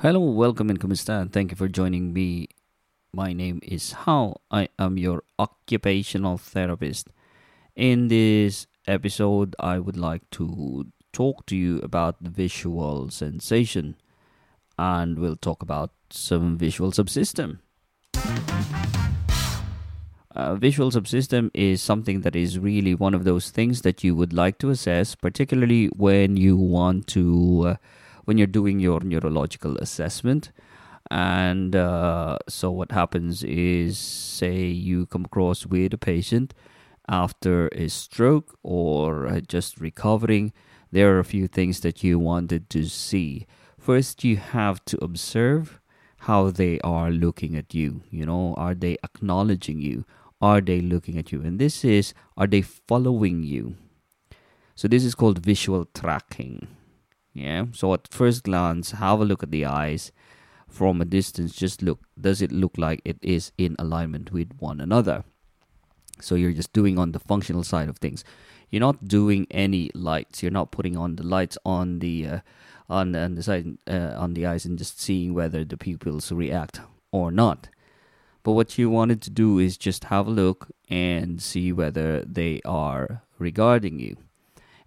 Hello, 0.00 0.20
welcome 0.20 0.70
and 0.70 0.78
kumusta? 0.78 1.28
Thank 1.32 1.50
you 1.50 1.56
for 1.56 1.66
joining 1.66 2.12
me. 2.12 2.46
My 3.12 3.32
name 3.32 3.58
is 3.64 3.90
How. 3.90 4.36
I 4.48 4.68
am 4.78 4.96
your 4.96 5.24
occupational 5.40 6.38
therapist. 6.38 7.08
In 7.74 8.06
this 8.06 8.68
episode, 8.86 9.56
I 9.58 9.80
would 9.80 9.96
like 9.96 10.22
to 10.38 10.86
talk 11.12 11.46
to 11.46 11.56
you 11.56 11.80
about 11.80 12.22
the 12.22 12.30
visual 12.30 13.10
sensation 13.10 13.96
and 14.78 15.18
we'll 15.18 15.34
talk 15.34 15.64
about 15.64 15.90
some 16.10 16.56
visual 16.56 16.92
subsystem. 16.92 17.58
Visual 20.36 20.92
subsystem 20.92 21.50
is 21.54 21.82
something 21.82 22.20
that 22.20 22.36
is 22.36 22.56
really 22.56 22.94
one 22.94 23.14
of 23.14 23.24
those 23.24 23.50
things 23.50 23.82
that 23.82 24.04
you 24.04 24.14
would 24.14 24.32
like 24.32 24.58
to 24.58 24.70
assess, 24.70 25.16
particularly 25.16 25.86
when 25.86 26.36
you 26.36 26.56
want 26.56 27.08
to, 27.08 27.64
uh, 27.66 27.76
when 28.28 28.36
you're 28.36 28.46
doing 28.46 28.78
your 28.78 29.00
neurological 29.00 29.78
assessment. 29.78 30.52
And 31.10 31.74
uh, 31.74 32.36
so, 32.46 32.70
what 32.70 32.92
happens 32.92 33.42
is, 33.42 33.96
say, 33.96 34.66
you 34.66 35.06
come 35.06 35.24
across 35.24 35.64
with 35.64 35.94
a 35.94 35.98
patient 35.98 36.52
after 37.08 37.68
a 37.68 37.88
stroke 37.88 38.58
or 38.62 39.26
uh, 39.26 39.40
just 39.40 39.80
recovering, 39.80 40.52
there 40.92 41.16
are 41.16 41.18
a 41.18 41.24
few 41.24 41.48
things 41.48 41.80
that 41.80 42.04
you 42.04 42.18
wanted 42.18 42.68
to 42.68 42.84
see. 42.84 43.46
First, 43.78 44.24
you 44.24 44.36
have 44.36 44.84
to 44.84 45.02
observe 45.02 45.80
how 46.28 46.50
they 46.50 46.78
are 46.80 47.10
looking 47.10 47.56
at 47.56 47.72
you. 47.72 48.02
You 48.10 48.26
know, 48.26 48.52
are 48.58 48.74
they 48.74 48.98
acknowledging 49.02 49.80
you? 49.80 50.04
Are 50.38 50.60
they 50.60 50.82
looking 50.82 51.16
at 51.16 51.32
you? 51.32 51.40
And 51.40 51.58
this 51.58 51.82
is, 51.82 52.12
are 52.36 52.46
they 52.46 52.60
following 52.60 53.42
you? 53.42 53.76
So, 54.74 54.86
this 54.86 55.02
is 55.02 55.14
called 55.14 55.38
visual 55.38 55.86
tracking. 55.94 56.68
Yeah. 57.38 57.66
So, 57.72 57.94
at 57.94 58.08
first 58.08 58.44
glance, 58.44 58.92
have 58.92 59.20
a 59.20 59.24
look 59.24 59.42
at 59.42 59.50
the 59.50 59.64
eyes 59.64 60.12
from 60.68 61.00
a 61.00 61.04
distance. 61.04 61.54
Just 61.54 61.82
look, 61.82 62.00
does 62.20 62.42
it 62.42 62.52
look 62.52 62.76
like 62.76 63.00
it 63.04 63.18
is 63.22 63.52
in 63.58 63.76
alignment 63.78 64.32
with 64.32 64.52
one 64.58 64.80
another? 64.80 65.24
So 66.20 66.34
you're 66.34 66.52
just 66.52 66.72
doing 66.72 66.98
on 66.98 67.12
the 67.12 67.20
functional 67.20 67.64
side 67.64 67.88
of 67.88 67.98
things. 67.98 68.24
You're 68.70 68.80
not 68.80 69.06
doing 69.06 69.46
any 69.50 69.90
lights. 69.94 70.42
You're 70.42 70.52
not 70.52 70.72
putting 70.72 70.96
on 70.96 71.16
the 71.16 71.22
lights 71.22 71.56
on 71.64 72.00
the 72.00 72.26
uh, 72.26 72.40
on, 72.90 73.14
on 73.14 73.34
the 73.34 73.42
side 73.42 73.78
uh, 73.88 74.14
on 74.16 74.34
the 74.34 74.46
eyes 74.46 74.64
and 74.64 74.78
just 74.78 75.00
seeing 75.00 75.34
whether 75.34 75.64
the 75.64 75.76
pupils 75.76 76.32
react 76.32 76.80
or 77.12 77.30
not. 77.30 77.68
But 78.42 78.52
what 78.52 78.78
you 78.78 78.90
wanted 78.90 79.20
to 79.22 79.30
do 79.30 79.58
is 79.58 79.76
just 79.76 80.04
have 80.04 80.26
a 80.26 80.30
look 80.30 80.68
and 80.88 81.40
see 81.40 81.72
whether 81.72 82.22
they 82.22 82.60
are 82.64 83.22
regarding 83.38 83.98
you. 83.98 84.16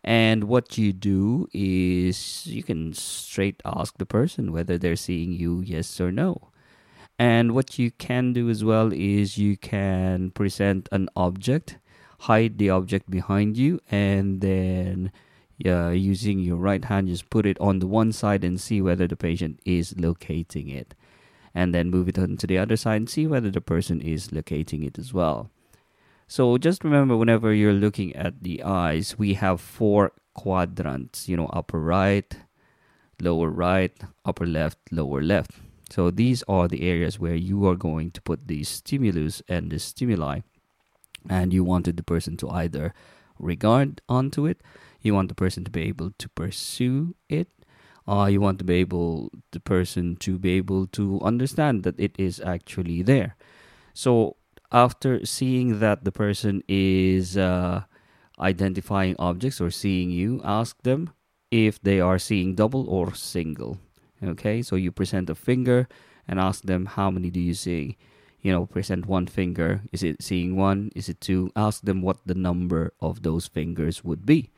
And 0.04 0.46
what 0.46 0.78
you 0.78 0.94
do 0.94 1.48
is 1.54 2.48
you 2.48 2.64
can 2.64 2.94
straight 2.94 3.62
ask 3.66 3.98
the 3.98 4.06
person 4.06 4.52
whether 4.52 4.78
they're 4.78 4.96
seeing 4.96 5.32
you 5.32 5.62
yes 5.62 6.02
or 6.02 6.12
no. 6.12 6.50
And 7.20 7.54
what 7.54 7.78
you 7.78 7.92
can 7.92 8.34
do 8.34 8.50
as 8.50 8.64
well 8.64 8.92
is 8.92 9.38
you 9.38 9.56
can 9.58 10.32
present 10.32 10.90
an 10.92 11.08
object, 11.16 11.78
hide 12.22 12.58
the 12.58 12.72
object 12.72 13.12
behind 13.12 13.58
you, 13.58 13.80
and 13.92 14.42
then 14.42 15.12
uh, 15.64 15.90
using 15.90 16.40
your 16.40 16.56
right 16.56 16.84
hand, 16.84 17.10
just 17.10 17.30
put 17.30 17.46
it 17.46 17.60
on 17.60 17.78
the 17.78 17.86
one 17.86 18.12
side 18.12 18.44
and 18.44 18.60
see 18.60 18.82
whether 18.82 19.08
the 19.08 19.16
patient 19.16 19.60
is 19.66 19.94
locating 20.00 20.70
it. 20.70 20.96
And 21.54 21.76
then 21.76 21.92
move 21.92 22.08
it 22.08 22.18
on 22.18 22.38
to 22.38 22.48
the 22.48 22.58
other 22.58 22.78
side 22.78 22.96
and 22.96 23.10
see 23.10 23.28
whether 23.28 23.52
the 23.52 23.62
person 23.62 24.02
is 24.02 24.32
locating 24.32 24.84
it 24.84 24.98
as 24.98 25.14
well. 25.14 25.52
So 26.32 26.58
just 26.58 26.86
remember 26.86 27.18
whenever 27.18 27.54
you're 27.54 27.74
looking 27.74 28.16
at 28.16 28.42
the 28.42 28.64
eyes, 28.64 29.20
we 29.20 29.34
have 29.34 29.60
four 29.60 30.14
quadrants, 30.34 31.28
you 31.28 31.36
know, 31.36 31.48
upper 31.48 31.78
right, 31.78 32.34
lower 33.20 33.50
right, 33.50 33.92
upper 34.24 34.46
left, 34.46 34.78
lower 34.92 35.22
left. 35.22 35.52
So 35.90 36.10
these 36.10 36.42
are 36.48 36.70
the 36.70 36.88
areas 36.88 37.20
where 37.20 37.36
you 37.36 37.68
are 37.68 37.76
going 37.76 38.12
to 38.12 38.22
put 38.22 38.48
the 38.48 38.64
stimulus 38.64 39.42
and 39.50 39.70
the 39.70 39.78
stimuli. 39.78 40.40
And 41.30 41.52
you 41.52 41.66
wanted 41.66 41.98
the 41.98 42.04
person 42.04 42.38
to 42.38 42.50
either 42.50 42.94
regard 43.38 44.00
onto 44.08 44.46
it, 44.46 44.62
you 45.02 45.14
want 45.14 45.28
the 45.28 45.36
person 45.36 45.66
to 45.66 45.70
be 45.70 45.82
able 45.82 46.12
to 46.18 46.30
pursue 46.30 47.14
it, 47.28 47.50
or 48.08 48.30
you 48.30 48.40
want 48.40 48.58
to 48.60 48.64
be 48.64 48.76
able 48.76 49.32
the 49.52 49.60
person 49.60 50.16
to 50.22 50.40
be 50.40 50.52
able 50.52 50.88
to 50.96 51.20
understand 51.24 51.84
that 51.84 52.00
it 52.00 52.16
is 52.18 52.40
actually 52.40 53.02
there. 53.02 53.36
So 53.94 54.38
after 54.72 55.26
seeing 55.26 55.80
that 55.80 56.04
the 56.04 56.12
person 56.12 56.64
is 56.68 57.38
uh, 57.38 57.84
identifying 58.40 59.16
objects 59.20 59.60
or 59.60 59.70
seeing 59.70 60.10
you, 60.10 60.42
ask 60.44 60.82
them 60.84 61.12
if 61.52 61.82
they 61.82 62.00
are 62.00 62.18
seeing 62.18 62.56
double 62.56 62.90
or 62.90 63.14
single. 63.14 63.78
Okay, 64.24 64.62
so 64.62 64.76
you 64.76 64.92
present 64.92 65.30
a 65.30 65.36
finger 65.36 65.88
and 66.28 66.40
ask 66.40 66.64
them 66.64 66.86
how 66.86 67.12
many 67.12 67.30
do 67.30 67.40
you 67.40 67.54
see. 67.54 67.98
You 68.42 68.52
know, 68.52 68.66
present 68.66 69.06
one 69.06 69.28
finger. 69.28 69.82
Is 69.92 70.04
it 70.04 70.24
seeing 70.24 70.56
one? 70.56 70.92
Is 70.96 71.10
it 71.10 71.22
two? 71.22 71.52
Ask 71.56 71.82
them 71.82 72.02
what 72.02 72.18
the 72.26 72.34
number 72.34 72.94
of 73.00 73.22
those 73.22 73.48
fingers 73.48 74.04
would 74.04 74.26
be. 74.26 74.52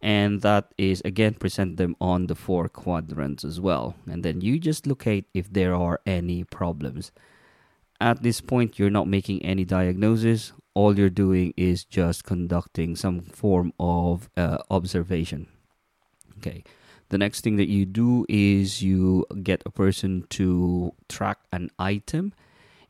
And 0.00 0.42
that 0.42 0.72
is 0.76 1.00
again 1.04 1.34
present 1.34 1.76
them 1.76 1.96
on 2.00 2.26
the 2.26 2.34
four 2.34 2.68
quadrants 2.68 3.44
as 3.44 3.60
well. 3.60 3.94
And 4.06 4.22
then 4.22 4.40
you 4.40 4.58
just 4.58 4.86
locate 4.86 5.26
if 5.32 5.52
there 5.52 5.74
are 5.74 6.00
any 6.06 6.44
problems. 6.44 7.12
At 8.00 8.22
this 8.22 8.40
point, 8.40 8.78
you're 8.78 8.90
not 8.90 9.08
making 9.08 9.42
any 9.42 9.64
diagnosis. 9.64 10.52
All 10.74 10.98
you're 10.98 11.10
doing 11.10 11.54
is 11.56 11.84
just 11.84 12.24
conducting 12.24 12.96
some 12.96 13.20
form 13.20 13.72
of 13.78 14.28
uh, 14.36 14.58
observation. 14.70 15.48
Okay 16.38 16.64
the 17.14 17.18
next 17.18 17.42
thing 17.42 17.56
that 17.56 17.68
you 17.68 17.84
do 17.84 18.26
is 18.28 18.82
you 18.82 19.24
get 19.42 19.62
a 19.64 19.70
person 19.70 20.24
to 20.30 20.92
track 21.08 21.38
an 21.52 21.70
item 21.78 22.32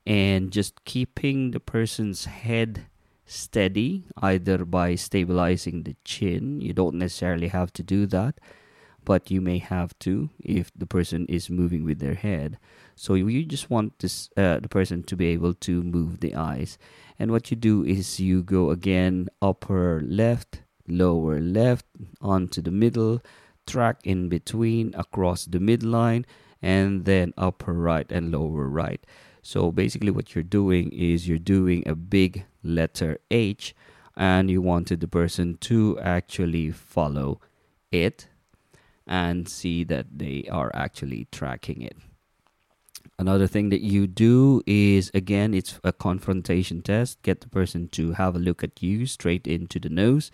and 0.07 0.51
just 0.51 0.85
keeping 0.85 1.51
the 1.51 1.61
person's 1.61 2.25
head 2.25 2.87
steady 3.27 4.05
either 4.23 4.65
by 4.65 4.95
stabilizing 4.95 5.83
the 5.83 5.97
chin 6.05 6.61
you 6.61 6.73
don't 6.73 6.95
necessarily 6.95 7.49
have 7.49 7.73
to 7.73 7.83
do 7.83 8.07
that 8.07 8.39
but 9.05 9.31
you 9.31 9.41
may 9.41 9.59
have 9.59 9.99
to 10.01 10.31
if 10.43 10.71
the 10.77 10.87
person 10.87 11.27
is 11.27 11.51
moving 11.51 11.85
with 11.85 11.99
their 11.99 12.15
head. 12.15 12.59
So 12.97 13.15
you 13.15 13.45
just 13.45 13.71
want 13.71 13.99
this 13.99 14.31
uh, 14.37 14.61
the 14.61 14.69
person 14.69 15.03
to 15.05 15.17
be 15.17 15.27
able 15.27 15.55
to 15.55 15.83
move 15.83 16.21
the 16.21 16.35
eyes. 16.35 16.79
And 17.19 17.31
what 17.31 17.51
you 17.51 17.57
do 17.57 17.85
is 17.85 18.21
you 18.21 18.43
go 18.43 18.71
again 18.71 19.29
upper 19.43 20.01
left 20.05 20.63
lower 20.87 21.41
left 21.41 21.87
onto 22.21 22.61
the 22.61 22.71
middle 22.71 23.23
track 23.67 23.99
in 24.05 24.29
between 24.29 24.95
across 24.95 25.47
the 25.47 25.59
midline 25.59 26.25
and 26.61 27.05
then 27.05 27.33
upper 27.37 27.73
right 27.73 28.11
and 28.11 28.31
lower 28.31 28.69
right. 28.69 29.05
So 29.43 29.71
basically, 29.71 30.11
what 30.11 30.35
you're 30.35 30.43
doing 30.45 30.91
is 30.93 31.29
you're 31.29 31.39
doing 31.39 31.83
a 31.87 31.95
big 31.95 32.45
letter 32.63 33.19
H 33.31 33.75
and 34.17 34.51
you 34.51 34.63
wanted 34.63 35.01
the 35.01 35.09
person 35.09 35.59
to 35.61 35.99
actually 36.01 36.71
follow 36.71 37.41
it 37.91 38.29
and 39.07 39.49
see 39.49 39.85
that 39.85 40.07
they 40.19 40.47
are 40.51 40.71
actually 40.75 41.29
tracking 41.31 41.83
it. 41.83 41.97
Another 43.19 43.47
thing 43.47 43.69
that 43.69 43.83
you 43.83 44.07
do 44.07 44.63
is 44.67 45.11
again, 45.15 45.55
it's 45.55 45.79
a 45.85 45.93
confrontation 45.93 46.83
test. 46.83 47.23
Get 47.23 47.41
the 47.43 47.49
person 47.49 47.89
to 47.91 48.13
have 48.13 48.35
a 48.35 48.41
look 48.41 48.65
at 48.65 48.83
you 48.83 49.07
straight 49.07 49.47
into 49.47 49.79
the 49.79 49.89
nose 49.89 50.31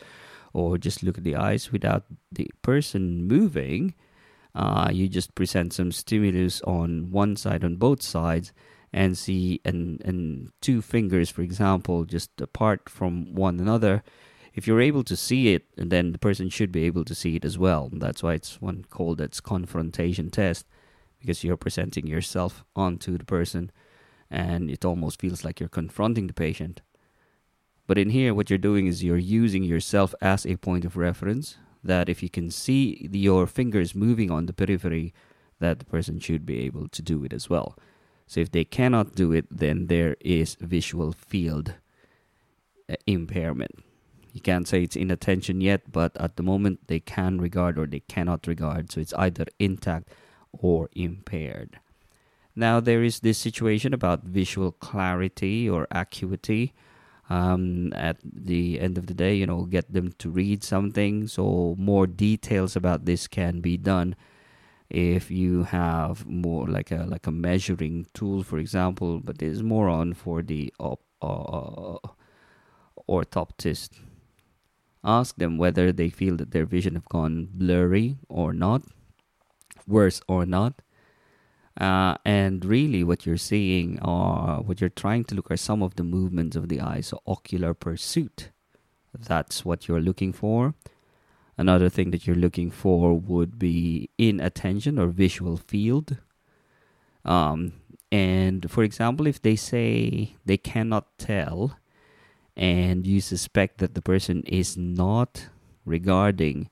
or 0.52 0.78
just 0.78 1.02
look 1.02 1.18
at 1.18 1.24
the 1.24 1.36
eyes 1.36 1.70
without 1.72 2.04
the 2.32 2.50
person 2.62 3.24
moving, 3.26 3.94
uh, 4.54 4.88
you 4.92 5.08
just 5.08 5.34
present 5.34 5.72
some 5.72 5.92
stimulus 5.92 6.60
on 6.62 7.10
one 7.10 7.36
side, 7.36 7.64
on 7.64 7.76
both 7.76 8.02
sides, 8.02 8.52
and 8.92 9.16
see 9.16 9.60
and 9.64 10.00
and 10.04 10.50
two 10.60 10.82
fingers, 10.82 11.30
for 11.30 11.42
example, 11.42 12.04
just 12.04 12.40
apart 12.40 12.88
from 12.88 13.34
one 13.34 13.60
another. 13.60 14.02
If 14.54 14.66
you're 14.66 14.80
able 14.80 15.04
to 15.04 15.16
see 15.16 15.54
it, 15.54 15.66
then 15.76 16.12
the 16.12 16.18
person 16.18 16.48
should 16.48 16.72
be 16.72 16.84
able 16.84 17.04
to 17.04 17.14
see 17.14 17.36
it 17.36 17.44
as 17.44 17.56
well. 17.58 17.88
That's 17.92 18.22
why 18.22 18.34
it's 18.34 18.60
one 18.60 18.84
called 18.90 19.20
its 19.20 19.40
confrontation 19.40 20.30
test, 20.30 20.66
because 21.20 21.44
you're 21.44 21.56
presenting 21.56 22.06
yourself 22.06 22.64
onto 22.74 23.16
the 23.16 23.24
person, 23.24 23.70
and 24.30 24.70
it 24.70 24.84
almost 24.84 25.20
feels 25.20 25.44
like 25.44 25.60
you're 25.60 25.68
confronting 25.68 26.26
the 26.26 26.34
patient. 26.34 26.80
But 27.86 27.98
in 27.98 28.10
here, 28.10 28.34
what 28.34 28.50
you're 28.50 28.58
doing 28.58 28.86
is 28.86 29.02
you're 29.02 29.16
using 29.16 29.64
yourself 29.64 30.14
as 30.20 30.46
a 30.46 30.56
point 30.56 30.84
of 30.84 30.96
reference. 30.96 31.56
That 31.82 32.08
if 32.08 32.22
you 32.22 32.28
can 32.28 32.50
see 32.50 33.08
your 33.10 33.46
fingers 33.46 33.94
moving 33.94 34.30
on 34.30 34.46
the 34.46 34.52
periphery, 34.52 35.14
that 35.60 35.78
the 35.78 35.84
person 35.84 36.20
should 36.20 36.44
be 36.44 36.60
able 36.60 36.88
to 36.88 37.02
do 37.02 37.24
it 37.24 37.32
as 37.32 37.48
well. 37.48 37.76
So 38.26 38.40
if 38.40 38.50
they 38.50 38.64
cannot 38.64 39.14
do 39.14 39.32
it, 39.32 39.46
then 39.50 39.86
there 39.86 40.16
is 40.20 40.56
visual 40.60 41.12
field 41.12 41.74
uh, 42.88 42.96
impairment. 43.06 43.82
You 44.32 44.40
can't 44.40 44.68
say 44.68 44.82
it's 44.82 44.96
inattention 44.96 45.60
yet, 45.60 45.90
but 45.92 46.16
at 46.16 46.36
the 46.36 46.42
moment 46.42 46.86
they 46.86 47.00
can 47.00 47.40
regard 47.40 47.78
or 47.78 47.86
they 47.86 48.00
cannot 48.00 48.46
regard. 48.46 48.92
So 48.92 49.00
it's 49.00 49.14
either 49.14 49.46
intact 49.58 50.08
or 50.52 50.88
impaired. 50.94 51.80
Now 52.56 52.80
there 52.80 53.02
is 53.02 53.20
this 53.20 53.38
situation 53.38 53.94
about 53.94 54.24
visual 54.24 54.72
clarity 54.72 55.68
or 55.68 55.86
acuity 55.90 56.72
um, 57.28 57.92
at 57.94 58.18
the 58.24 58.80
end 58.80 58.98
of 58.98 59.06
the 59.06 59.14
day, 59.14 59.34
you 59.34 59.46
know, 59.46 59.64
get 59.64 59.92
them 59.92 60.12
to 60.18 60.30
read 60.30 60.64
something 60.64 61.28
so 61.28 61.76
more 61.78 62.06
details 62.06 62.76
about 62.76 63.04
this 63.04 63.26
can 63.28 63.60
be 63.60 63.76
done. 63.76 64.16
if 64.90 65.30
you 65.30 65.64
have 65.64 66.26
more 66.26 66.66
like 66.66 66.90
a 66.90 67.04
like 67.08 67.26
a 67.26 67.30
measuring 67.30 68.06
tool 68.12 68.42
for 68.42 68.58
example 68.58 69.20
but 69.20 69.38
there's 69.38 69.62
more 69.62 69.88
on 69.88 70.12
for 70.14 70.42
the 70.42 70.72
op, 70.80 71.00
uh, 71.22 71.98
orthoptist 73.08 74.00
ask 75.04 75.36
them 75.36 75.58
whether 75.58 75.92
they 75.92 76.10
feel 76.10 76.36
that 76.36 76.50
their 76.50 76.66
vision 76.66 76.94
have 76.94 77.08
gone 77.08 77.48
blurry 77.52 78.16
or 78.28 78.52
not 78.52 78.82
worse 79.86 80.20
or 80.28 80.46
not. 80.46 80.82
Uh, 81.80 82.16
and 82.24 82.64
really 82.64 83.02
what 83.02 83.24
you're 83.24 83.36
seeing 83.36 83.98
or 84.02 84.62
what 84.62 84.80
you're 84.80 84.90
trying 84.90 85.24
to 85.24 85.34
look 85.34 85.50
are 85.50 85.56
some 85.56 85.82
of 85.82 85.94
the 85.94 86.04
movements 86.04 86.56
of 86.56 86.68
the 86.68 86.80
eye. 86.80 87.00
So 87.00 87.20
ocular 87.26 87.72
pursuit 87.72 88.50
that's 89.18 89.64
what 89.64 89.88
you're 89.88 90.00
looking 90.00 90.32
for. 90.32 90.74
Another 91.56 91.88
thing 91.88 92.10
that 92.12 92.26
you're 92.26 92.36
looking 92.36 92.70
for 92.70 93.14
would 93.14 93.58
be 93.58 94.08
inattention 94.16 94.98
or 94.98 95.08
visual 95.08 95.56
field. 95.56 96.16
Um, 97.24 97.74
and 98.10 98.70
for 98.70 98.82
example, 98.82 99.26
if 99.26 99.42
they 99.42 99.56
say 99.56 100.36
they 100.46 100.56
cannot 100.56 101.18
tell 101.18 101.76
and 102.56 103.06
you 103.06 103.20
suspect 103.20 103.78
that 103.78 103.94
the 103.94 104.02
person 104.02 104.42
is 104.46 104.76
not 104.76 105.48
regarding 105.84 106.68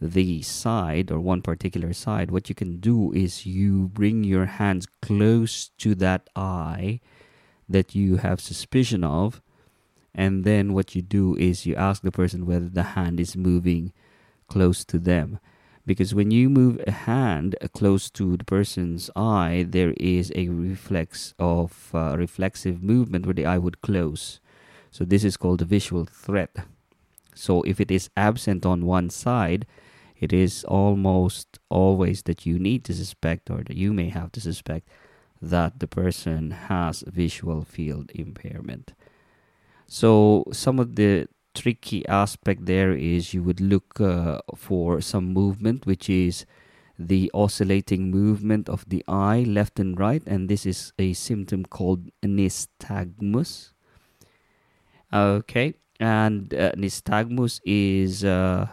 the 0.00 0.40
side 0.42 1.10
or 1.10 1.20
one 1.20 1.42
particular 1.42 1.92
side, 1.92 2.30
what 2.30 2.48
you 2.48 2.54
can 2.54 2.78
do 2.80 3.12
is 3.12 3.44
you 3.44 3.88
bring 3.88 4.24
your 4.24 4.46
hands 4.46 4.86
close 5.02 5.70
to 5.78 5.94
that 5.96 6.28
eye 6.34 7.00
that 7.68 7.94
you 7.94 8.16
have 8.16 8.40
suspicion 8.40 9.04
of. 9.04 9.42
And 10.14 10.44
then 10.44 10.72
what 10.72 10.94
you 10.94 11.02
do 11.02 11.36
is 11.36 11.66
you 11.66 11.74
ask 11.76 12.02
the 12.02 12.10
person 12.10 12.46
whether 12.46 12.68
the 12.68 12.82
hand 12.82 13.20
is 13.20 13.36
moving 13.36 13.92
close 14.48 14.84
to 14.86 14.98
them. 14.98 15.38
Because 15.86 16.14
when 16.14 16.30
you 16.30 16.48
move 16.48 16.80
a 16.86 16.90
hand 16.90 17.56
close 17.74 18.10
to 18.10 18.36
the 18.36 18.44
person's 18.44 19.10
eye 19.16 19.64
there 19.68 19.94
is 19.98 20.30
a 20.34 20.48
reflex 20.48 21.34
of 21.38 21.90
uh, 21.94 22.16
reflexive 22.16 22.82
movement 22.82 23.26
where 23.26 23.34
the 23.34 23.46
eye 23.46 23.58
would 23.58 23.80
close 23.80 24.40
so 24.90 25.04
this 25.04 25.24
is 25.24 25.36
called 25.36 25.62
a 25.62 25.64
visual 25.64 26.04
threat. 26.04 26.56
So 27.34 27.62
if 27.62 27.80
it 27.80 27.90
is 27.90 28.10
absent 28.16 28.66
on 28.66 28.86
one 28.86 29.08
side 29.08 29.66
it 30.20 30.34
is 30.34 30.64
almost 30.64 31.58
always 31.70 32.22
that 32.24 32.44
you 32.44 32.58
need 32.58 32.84
to 32.84 32.94
suspect 32.94 33.50
or 33.50 33.62
that 33.64 33.76
you 33.76 33.92
may 33.92 34.10
have 34.10 34.30
to 34.32 34.40
suspect 34.40 34.86
that 35.40 35.80
the 35.80 35.86
person 35.86 36.50
has 36.50 37.02
visual 37.06 37.64
field 37.64 38.12
impairment. 38.14 38.92
So 39.86 40.44
some 40.52 40.78
of 40.78 40.96
the 40.96 41.26
tricky 41.54 42.06
aspect 42.06 42.66
there 42.66 42.92
is 42.92 43.32
you 43.32 43.42
would 43.42 43.60
look 43.60 43.98
uh, 43.98 44.40
for 44.54 45.00
some 45.00 45.32
movement 45.32 45.86
which 45.86 46.10
is 46.10 46.44
the 46.98 47.30
oscillating 47.32 48.10
movement 48.10 48.68
of 48.68 48.86
the 48.86 49.02
eye 49.08 49.44
left 49.48 49.80
and 49.80 49.98
right. 49.98 50.22
And 50.26 50.50
this 50.50 50.66
is 50.66 50.92
a 50.98 51.14
symptom 51.14 51.64
called 51.64 52.10
nystagmus 52.22 53.72
okay 55.12 55.74
and 55.98 56.54
uh, 56.54 56.72
nystagmus 56.72 57.60
is 57.64 58.24
uh, 58.24 58.66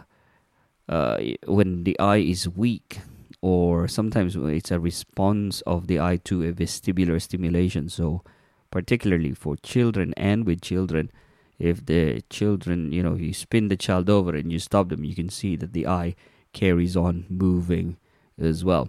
uh, 0.88 1.18
when 1.46 1.84
the 1.84 1.98
eye 1.98 2.18
is 2.18 2.48
weak 2.48 3.00
or 3.40 3.86
sometimes 3.86 4.36
it's 4.36 4.70
a 4.70 4.80
response 4.80 5.60
of 5.62 5.86
the 5.86 6.00
eye 6.00 6.16
to 6.16 6.42
a 6.42 6.52
vestibular 6.52 7.20
stimulation 7.20 7.88
so 7.88 8.22
particularly 8.70 9.32
for 9.32 9.56
children 9.56 10.12
and 10.16 10.46
with 10.46 10.60
children 10.60 11.10
if 11.58 11.84
the 11.86 12.22
children, 12.30 12.92
you 12.92 13.02
know, 13.02 13.14
you 13.14 13.34
spin 13.34 13.68
the 13.68 13.76
child 13.76 14.08
over 14.08 14.34
and 14.34 14.52
you 14.52 14.58
stop 14.58 14.88
them, 14.88 15.04
you 15.04 15.14
can 15.14 15.28
see 15.28 15.56
that 15.56 15.72
the 15.72 15.86
eye 15.86 16.14
carries 16.52 16.96
on 16.96 17.26
moving 17.28 17.96
as 18.38 18.64
well. 18.64 18.88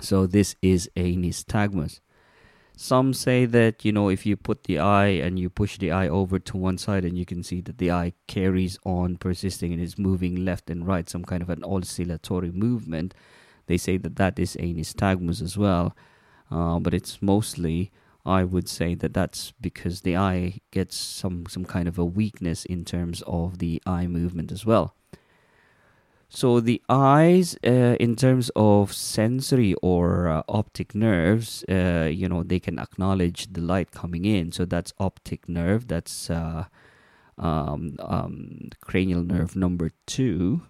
So 0.00 0.26
this 0.26 0.56
is 0.60 0.90
a 0.96 1.16
nystagmus. 1.16 2.00
Some 2.78 3.14
say 3.14 3.46
that, 3.46 3.86
you 3.86 3.92
know, 3.92 4.10
if 4.10 4.26
you 4.26 4.36
put 4.36 4.64
the 4.64 4.78
eye 4.78 5.06
and 5.06 5.38
you 5.38 5.48
push 5.48 5.78
the 5.78 5.90
eye 5.90 6.08
over 6.08 6.38
to 6.38 6.56
one 6.58 6.76
side 6.76 7.06
and 7.06 7.16
you 7.16 7.24
can 7.24 7.42
see 7.42 7.62
that 7.62 7.78
the 7.78 7.90
eye 7.90 8.12
carries 8.26 8.78
on 8.84 9.16
persisting 9.16 9.72
and 9.72 9.80
is 9.80 9.98
moving 9.98 10.44
left 10.44 10.68
and 10.68 10.86
right, 10.86 11.08
some 11.08 11.24
kind 11.24 11.42
of 11.42 11.48
an 11.48 11.64
oscillatory 11.64 12.52
movement, 12.52 13.14
they 13.66 13.78
say 13.78 13.96
that 13.96 14.16
that 14.16 14.38
is 14.38 14.56
a 14.56 14.74
nystagmus 14.74 15.40
as 15.40 15.56
well. 15.56 15.96
Uh, 16.50 16.78
but 16.78 16.92
it's 16.92 17.22
mostly 17.22 17.90
I 18.26 18.42
would 18.42 18.68
say 18.68 18.96
that 18.96 19.14
that's 19.14 19.52
because 19.60 20.00
the 20.00 20.16
eye 20.16 20.58
gets 20.72 20.96
some 20.96 21.46
some 21.48 21.64
kind 21.64 21.86
of 21.86 21.96
a 21.96 22.04
weakness 22.04 22.64
in 22.64 22.84
terms 22.84 23.22
of 23.24 23.58
the 23.58 23.80
eye 23.86 24.08
movement 24.08 24.50
as 24.50 24.66
well. 24.66 24.96
So 26.28 26.60
the 26.60 26.82
eyes, 26.88 27.56
uh, 27.64 27.96
in 28.00 28.16
terms 28.16 28.50
of 28.56 28.92
sensory 28.92 29.74
or 29.74 30.28
uh, 30.28 30.42
optic 30.48 30.94
nerves, 30.94 31.64
uh, 31.68 32.10
you 32.12 32.28
know, 32.28 32.42
they 32.42 32.58
can 32.58 32.78
acknowledge 32.78 33.52
the 33.52 33.60
light 33.60 33.92
coming 33.92 34.24
in. 34.24 34.50
So 34.52 34.64
that's 34.64 34.92
optic 34.98 35.48
nerve. 35.48 35.86
That's 35.86 36.28
uh, 36.28 36.64
um, 37.38 37.96
um, 38.00 38.70
cranial 38.80 39.22
nerve 39.22 39.54
number 39.54 39.90
two. 40.06 40.62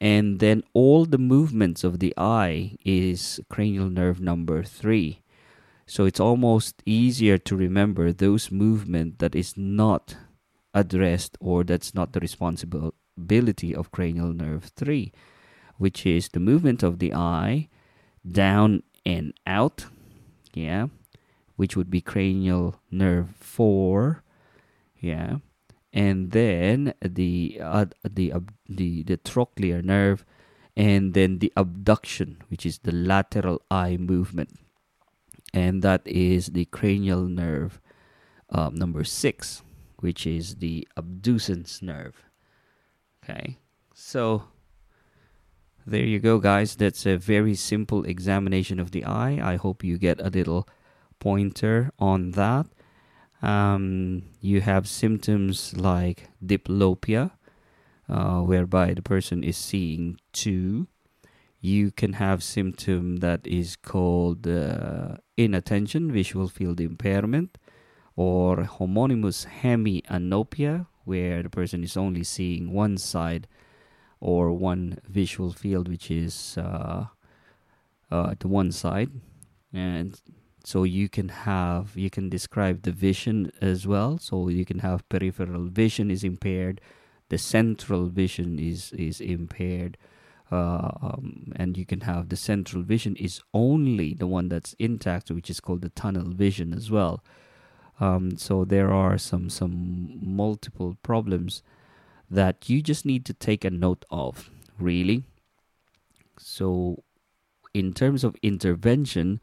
And 0.00 0.40
then 0.40 0.62
all 0.72 1.04
the 1.04 1.18
movements 1.18 1.84
of 1.84 1.98
the 1.98 2.14
eye 2.16 2.76
is 2.84 3.40
cranial 3.48 3.90
nerve 3.90 4.20
number 4.20 4.62
three. 4.62 5.22
So 5.86 6.06
it's 6.06 6.20
almost 6.20 6.82
easier 6.86 7.36
to 7.38 7.56
remember 7.56 8.12
those 8.12 8.50
movement 8.50 9.18
that 9.18 9.34
is 9.34 9.56
not 9.56 10.16
addressed 10.72 11.36
or 11.40 11.64
that's 11.64 11.94
not 11.94 12.12
the 12.12 12.20
responsibility 13.16 13.74
of 13.74 13.90
cranial 13.90 14.32
nerve 14.32 14.64
3, 14.76 15.12
which 15.78 16.06
is 16.06 16.28
the 16.28 16.40
movement 16.40 16.82
of 16.82 16.98
the 16.98 17.14
eye 17.14 17.68
down 18.26 18.82
and 19.06 19.32
out, 19.46 19.86
yeah, 20.54 20.86
which 21.56 21.76
would 21.76 21.90
be 21.90 22.00
cranial 22.00 22.76
nerve 22.90 23.30
4, 23.40 24.22
yeah. 25.00 25.36
And 25.92 26.32
then 26.32 26.94
the 27.00 27.60
uh, 27.62 27.86
the 28.02 28.32
uh, 28.32 28.40
the 28.68 29.04
the 29.04 29.16
trochlear 29.16 29.82
nerve 29.84 30.24
and 30.76 31.14
then 31.14 31.38
the 31.38 31.52
abduction, 31.56 32.38
which 32.48 32.66
is 32.66 32.78
the 32.78 32.90
lateral 32.90 33.62
eye 33.70 33.96
movement 33.96 34.58
and 35.52 35.82
that 35.82 36.02
is 36.04 36.48
the 36.48 36.64
cranial 36.66 37.28
nerve 37.28 37.80
um, 38.50 38.74
number 38.74 39.04
six, 39.04 39.62
which 40.00 40.26
is 40.26 40.56
the 40.56 40.86
abducens 40.96 41.80
nerve. 41.80 42.24
Okay, 43.24 43.56
so 43.94 44.44
there 45.86 46.04
you 46.04 46.20
go, 46.20 46.38
guys. 46.38 46.76
That's 46.76 47.06
a 47.06 47.16
very 47.16 47.54
simple 47.54 48.04
examination 48.04 48.78
of 48.78 48.90
the 48.90 49.04
eye. 49.04 49.40
I 49.42 49.56
hope 49.56 49.82
you 49.82 49.96
get 49.96 50.20
a 50.20 50.28
little 50.28 50.68
pointer 51.20 51.90
on 51.98 52.32
that. 52.32 52.66
Um, 53.40 54.24
you 54.40 54.60
have 54.60 54.86
symptoms 54.86 55.74
like 55.74 56.28
diplopia, 56.44 57.30
uh, 58.10 58.40
whereby 58.40 58.92
the 58.92 59.02
person 59.02 59.42
is 59.42 59.56
seeing 59.56 60.18
two 60.32 60.88
you 61.64 61.90
can 61.90 62.12
have 62.12 62.42
symptom 62.42 63.16
that 63.16 63.46
is 63.46 63.74
called 63.74 64.46
uh, 64.46 65.16
inattention, 65.38 66.12
visual 66.12 66.46
field 66.46 66.78
impairment, 66.78 67.56
or 68.16 68.56
homonymous 68.64 69.46
hemianopia, 69.62 70.86
where 71.04 71.42
the 71.42 71.50
person 71.50 71.82
is 71.84 71.96
only 71.96 72.24
seeing 72.24 72.72
one 72.72 72.96
side 72.98 73.46
or 74.20 74.52
one 74.52 74.98
visual 75.08 75.52
field, 75.52 75.88
which 75.88 76.10
is 76.10 76.56
uh, 76.58 77.06
uh, 78.10 78.34
the 78.38 78.48
one 78.48 78.72
side, 78.72 79.10
and 79.72 80.20
so 80.64 80.84
you 80.84 81.08
can 81.08 81.28
have 81.28 81.96
you 81.96 82.10
can 82.10 82.28
describe 82.28 82.82
the 82.82 82.92
vision 82.92 83.52
as 83.60 83.86
well. 83.86 84.18
So 84.18 84.48
you 84.48 84.64
can 84.64 84.78
have 84.80 85.08
peripheral 85.08 85.66
vision 85.66 86.10
is 86.10 86.24
impaired, 86.24 86.80
the 87.28 87.38
central 87.38 88.06
vision 88.06 88.58
is 88.58 88.92
is 88.92 89.20
impaired 89.20 89.98
uh, 90.50 90.90
um, 91.02 91.52
and 91.56 91.76
you 91.76 91.86
can 91.86 92.02
have 92.02 92.28
the 92.28 92.36
central 92.36 92.82
vision 92.82 93.16
is 93.16 93.40
only 93.52 94.14
the 94.14 94.26
one 94.26 94.48
that's 94.48 94.74
intact, 94.78 95.30
which 95.30 95.50
is 95.50 95.60
called 95.60 95.80
the 95.80 95.88
tunnel 95.90 96.30
vision 96.30 96.72
as 96.72 96.90
well. 96.90 97.22
Um, 98.00 98.36
so 98.36 98.64
there 98.64 98.92
are 98.92 99.18
some 99.18 99.48
some 99.48 100.18
multiple 100.20 100.96
problems 101.02 101.62
that 102.30 102.68
you 102.68 102.82
just 102.82 103.06
need 103.06 103.24
to 103.26 103.34
take 103.34 103.64
a 103.64 103.70
note 103.70 104.04
of, 104.10 104.50
really. 104.78 105.24
So, 106.38 107.04
in 107.72 107.92
terms 107.92 108.24
of 108.24 108.34
intervention, 108.42 109.40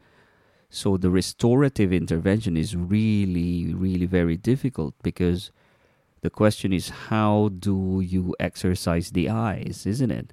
so 0.68 0.96
the 0.96 1.10
restorative 1.10 1.92
intervention 1.92 2.56
is 2.56 2.76
really, 2.76 3.72
really 3.72 4.06
very 4.06 4.36
difficult 4.36 4.94
because 5.02 5.50
the 6.20 6.30
question 6.30 6.72
is 6.72 6.90
how 7.08 7.50
do 7.58 8.00
you 8.04 8.34
exercise 8.38 9.10
the 9.10 9.28
eyes, 9.28 9.86
isn't 9.86 10.10
it? 10.10 10.32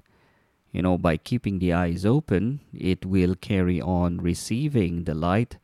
you 0.72 0.82
know, 0.82 0.96
by 0.96 1.16
keeping 1.16 1.58
the 1.58 1.72
eyes 1.72 2.06
open, 2.06 2.60
it 2.72 3.04
will 3.04 3.34
carry 3.34 3.80
on 3.80 4.18
receiving 4.18 5.04
the 5.04 5.14
light. 5.14 5.58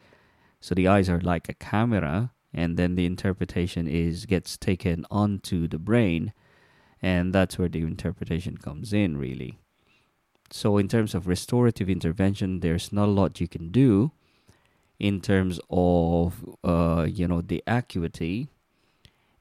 So 0.60 0.74
the 0.74 0.88
eyes 0.88 1.08
are 1.08 1.20
like 1.20 1.48
a 1.48 1.54
camera, 1.54 2.32
and 2.56 2.78
then 2.78 2.94
the 2.94 3.04
interpretation 3.04 3.86
is 3.86 4.24
gets 4.24 4.56
taken 4.56 5.04
onto 5.10 5.68
the 5.68 5.78
brain, 5.78 6.32
and 7.02 7.32
that's 7.34 7.58
where 7.58 7.68
the 7.68 7.82
interpretation 7.82 8.56
comes 8.56 8.92
in, 8.92 9.18
really. 9.18 9.58
So, 10.50 10.78
in 10.78 10.88
terms 10.88 11.14
of 11.14 11.28
restorative 11.28 11.90
intervention, 11.90 12.60
there's 12.60 12.92
not 12.92 13.08
a 13.08 13.12
lot 13.12 13.40
you 13.40 13.48
can 13.48 13.70
do 13.70 14.12
in 14.98 15.20
terms 15.20 15.60
of 15.68 16.56
uh, 16.64 17.06
you 17.08 17.28
know 17.28 17.42
the 17.42 17.62
acuity. 17.66 18.48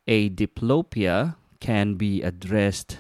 A 0.07 0.29
diplopia 0.29 1.35
can 1.59 1.95
be 1.95 2.21
addressed 2.21 2.99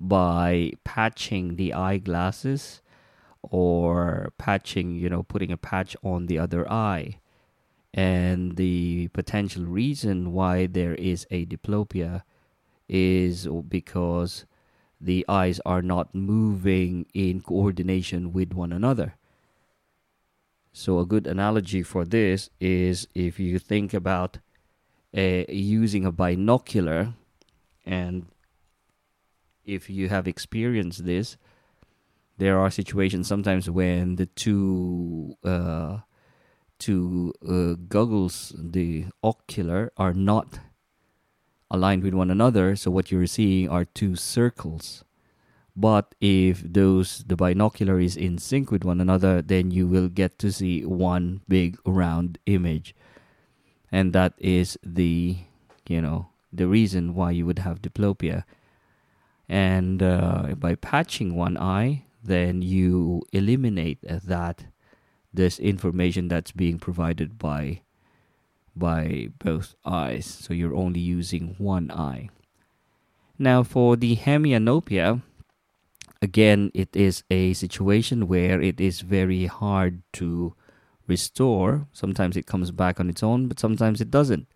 by 0.00 0.72
patching 0.84 1.56
the 1.56 1.72
eyeglasses 1.72 2.82
or 3.42 4.32
patching, 4.38 4.96
you 4.96 5.08
know, 5.08 5.22
putting 5.22 5.52
a 5.52 5.56
patch 5.56 5.96
on 6.02 6.26
the 6.26 6.38
other 6.38 6.70
eye. 6.70 7.18
And 7.96 8.56
the 8.56 9.08
potential 9.08 9.64
reason 9.64 10.34
why 10.34 10.66
there 10.66 10.94
is 10.94 11.26
a 11.30 11.46
diplopia 11.46 12.22
is 12.88 13.48
because 13.68 14.44
the 15.00 15.24
eyes 15.28 15.60
are 15.64 15.80
not 15.80 16.14
moving 16.14 17.06
in 17.14 17.40
coordination 17.40 18.34
with 18.34 18.52
one 18.52 18.70
another. 18.70 19.14
So, 20.74 20.98
a 20.98 21.06
good 21.06 21.26
analogy 21.26 21.82
for 21.82 22.04
this 22.04 22.50
is 22.60 23.08
if 23.14 23.40
you 23.40 23.58
think 23.58 23.94
about 23.94 24.40
uh, 25.16 25.44
using 25.48 26.04
a 26.04 26.12
binocular, 26.12 27.14
and 27.86 28.26
if 29.64 29.88
you 29.88 30.10
have 30.10 30.28
experienced 30.28 31.06
this, 31.06 31.38
there 32.36 32.58
are 32.58 32.70
situations 32.70 33.26
sometimes 33.26 33.70
when 33.70 34.16
the 34.16 34.26
two 34.26 35.36
uh, 35.42 36.00
two 36.78 37.32
uh, 37.46 37.74
goggles, 37.88 38.54
the 38.56 39.06
ocular, 39.22 39.92
are 39.96 40.12
not 40.12 40.60
aligned 41.70 42.02
with 42.02 42.14
one 42.14 42.30
another. 42.30 42.76
So 42.76 42.90
what 42.90 43.10
you're 43.10 43.26
seeing 43.26 43.68
are 43.68 43.84
two 43.84 44.16
circles. 44.16 45.04
But 45.76 46.14
if 46.20 46.62
those 46.62 47.24
the 47.26 47.36
binocular 47.36 48.00
is 48.00 48.16
in 48.16 48.38
sync 48.38 48.70
with 48.70 48.84
one 48.84 49.00
another, 49.00 49.42
then 49.42 49.70
you 49.70 49.86
will 49.86 50.08
get 50.08 50.38
to 50.38 50.50
see 50.50 50.86
one 50.86 51.42
big 51.48 51.76
round 51.84 52.38
image, 52.46 52.94
and 53.92 54.14
that 54.14 54.32
is 54.38 54.78
the 54.82 55.36
you 55.86 56.00
know 56.00 56.28
the 56.50 56.66
reason 56.66 57.14
why 57.14 57.32
you 57.32 57.44
would 57.44 57.58
have 57.58 57.82
diplopia. 57.82 58.44
And 59.50 60.02
uh, 60.02 60.54
by 60.56 60.76
patching 60.76 61.36
one 61.36 61.58
eye, 61.58 62.04
then 62.24 62.62
you 62.62 63.22
eliminate 63.32 63.98
that 64.02 64.64
this 65.36 65.58
information 65.58 66.28
that's 66.28 66.52
being 66.52 66.78
provided 66.78 67.38
by 67.38 67.82
by 68.74 69.28
both 69.38 69.74
eyes. 69.84 70.26
So 70.26 70.52
you're 70.52 70.76
only 70.76 71.00
using 71.00 71.54
one 71.56 71.90
eye. 71.90 72.28
Now 73.38 73.62
for 73.62 73.96
the 73.96 74.16
hemianopia 74.16 75.22
again 76.20 76.70
it 76.74 76.94
is 76.96 77.22
a 77.30 77.52
situation 77.54 78.28
where 78.28 78.60
it 78.60 78.80
is 78.80 79.00
very 79.00 79.46
hard 79.46 80.02
to 80.14 80.54
restore. 81.06 81.86
Sometimes 81.92 82.36
it 82.36 82.46
comes 82.46 82.70
back 82.70 83.00
on 83.00 83.08
its 83.08 83.22
own 83.22 83.48
but 83.48 83.60
sometimes 83.60 84.00
it 84.00 84.10
doesn't. 84.10 84.46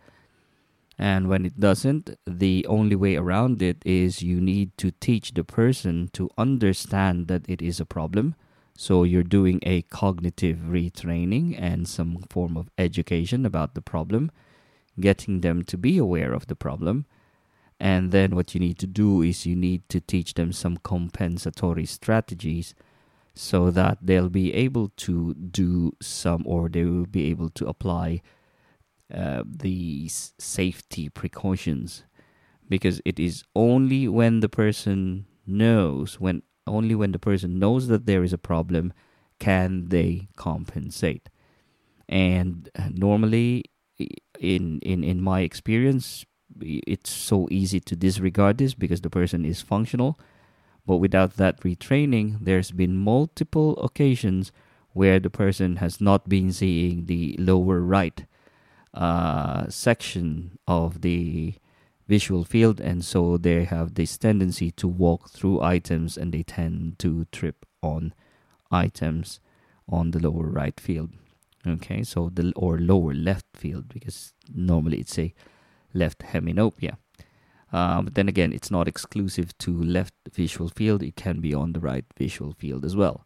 And 1.01 1.31
when 1.31 1.47
it 1.47 1.59
doesn't, 1.59 2.11
the 2.27 2.67
only 2.69 2.95
way 2.95 3.17
around 3.17 3.63
it 3.63 3.79
is 3.87 4.21
you 4.23 4.39
need 4.39 4.77
to 4.77 4.91
teach 5.01 5.33
the 5.33 5.45
person 5.45 6.11
to 6.13 6.29
understand 6.37 7.27
that 7.29 7.49
it 7.49 7.63
is 7.63 7.81
a 7.81 7.87
problem. 7.87 8.35
So 8.81 9.05
you're 9.05 9.23
doing 9.23 9.61
a 9.63 9.83
cognitive 9.83 10.57
retraining 10.61 11.55
and 11.61 11.87
some 11.87 12.17
form 12.31 12.57
of 12.57 12.71
education 12.79 13.45
about 13.45 13.75
the 13.75 13.83
problem, 13.83 14.31
getting 14.99 15.43
them 15.43 15.65
to 15.65 15.77
be 15.77 15.99
aware 15.99 16.33
of 16.33 16.47
the 16.47 16.57
problem. 16.57 17.05
And 17.79 18.11
then 18.11 18.35
what 18.35 18.55
you 18.55 18.59
need 18.59 18.79
to 18.79 18.87
do 18.87 19.21
is 19.21 19.45
you 19.45 19.55
need 19.55 19.87
to 19.91 20.01
teach 20.01 20.33
them 20.33 20.51
some 20.55 20.79
compensatory 20.79 21.85
strategies 21.85 22.75
so 23.35 23.71
that 23.71 23.99
they'll 24.01 24.31
be 24.31 24.55
able 24.55 24.89
to 25.05 25.35
do 25.35 25.93
some 26.01 26.43
or 26.47 26.71
they 26.71 26.85
will 26.85 27.05
be 27.05 27.29
able 27.29 27.51
to 27.51 27.67
apply 27.67 28.23
uh, 29.15 29.43
these 29.45 30.33
safety 30.39 31.11
precautions 31.11 32.05
because 32.67 33.03
it 33.05 33.21
is 33.21 33.45
only 33.55 34.09
when 34.09 34.41
the 34.41 34.49
person 34.49 35.27
knows 35.47 36.19
when 36.19 36.43
only 36.71 36.95
when 36.95 37.13
the 37.13 37.19
person 37.19 37.59
knows 37.59 37.89
that 37.89 38.07
there 38.07 38.23
is 38.23 38.33
a 38.33 38.39
problem 38.39 38.93
can 39.39 39.89
they 39.89 40.29
compensate. 40.37 41.29
And 42.09 42.69
uh, 42.79 42.89
normally 42.93 43.65
in 44.39 44.79
in 44.81 45.05
in 45.05 45.21
my 45.21 45.41
experience 45.41 46.25
it's 46.61 47.11
so 47.11 47.47
easy 47.51 47.81
to 47.81 47.95
disregard 47.97 48.59
this 48.59 48.75
because 48.75 49.01
the 49.03 49.11
person 49.11 49.45
is 49.45 49.61
functional. 49.61 50.19
But 50.87 50.97
without 50.97 51.37
that 51.37 51.61
retraining 51.61 52.39
there's 52.41 52.71
been 52.71 52.97
multiple 52.97 53.79
occasions 53.83 54.53
where 54.93 55.21
the 55.21 55.31
person 55.31 55.77
has 55.77 56.01
not 56.01 56.29
been 56.29 56.53
seeing 56.53 57.07
the 57.07 57.37
lower 57.39 57.81
right 57.81 58.27
uh, 58.93 59.69
section 59.69 60.59
of 60.67 61.03
the 61.03 61.55
visual 62.11 62.45
field, 62.45 62.81
and 62.81 63.05
so 63.05 63.39
they 63.39 63.65
have 63.65 63.95
this 63.95 64.19
tendency 64.19 64.73
to 64.73 64.89
walk 64.89 65.31
through 65.31 65.63
items 65.63 66.19
and 66.19 66.33
they 66.33 66.43
tend 66.43 66.99
to 66.99 67.25
trip 67.31 67.65
on 67.83 68.13
items 68.71 69.39
on 69.89 70.11
the 70.11 70.19
lower 70.19 70.47
right 70.61 70.81
field. 70.81 71.11
Okay, 71.65 72.03
so 72.03 72.31
the 72.35 72.53
or 72.57 72.79
lower 72.79 73.15
left 73.15 73.47
field 73.55 73.89
because 73.89 74.33
normally 74.53 74.99
it's 74.99 75.19
a 75.19 75.33
left 75.95 76.21
hemianopia. 76.33 76.97
Uh, 77.73 78.03
but 78.03 78.15
then 78.15 78.29
again, 78.29 78.53
it's 78.53 78.73
not 78.73 78.89
exclusive 78.89 79.57
to 79.59 79.71
left 79.71 80.15
visual 80.33 80.69
field; 80.69 81.03
it 81.03 81.15
can 81.15 81.41
be 81.41 81.55
on 81.55 81.73
the 81.73 81.81
right 81.81 82.07
visual 82.19 82.53
field 82.59 82.85
as 82.85 82.97
well. 82.97 83.25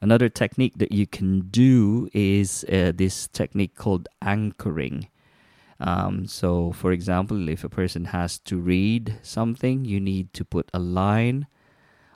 Another 0.00 0.28
technique 0.28 0.78
that 0.78 0.92
you 0.92 1.06
can 1.06 1.48
do 1.50 2.08
is 2.12 2.64
uh, 2.64 2.92
this 2.94 3.28
technique 3.28 3.74
called 3.74 4.08
anchoring. 4.20 5.08
Um, 5.82 6.26
so, 6.26 6.70
for 6.70 6.92
example, 6.92 7.48
if 7.48 7.64
a 7.64 7.68
person 7.68 8.06
has 8.06 8.38
to 8.40 8.56
read 8.56 9.18
something, 9.22 9.84
you 9.84 9.98
need 9.98 10.32
to 10.34 10.44
put 10.44 10.70
a 10.72 10.78
line 10.78 11.48